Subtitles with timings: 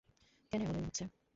[0.51, 1.03] কেন এমন মনে হচ্ছে?